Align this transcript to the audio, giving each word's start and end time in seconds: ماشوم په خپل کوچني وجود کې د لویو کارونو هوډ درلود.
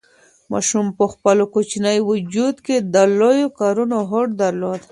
ماشوم 0.51 0.85
په 0.97 1.05
خپل 1.13 1.37
کوچني 1.53 1.97
وجود 2.09 2.55
کې 2.65 2.75
د 2.93 2.95
لویو 3.19 3.47
کارونو 3.59 3.97
هوډ 4.09 4.29
درلود. 4.41 4.81